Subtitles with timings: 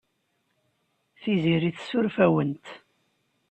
[1.21, 2.65] Tiziri tessuref-awent.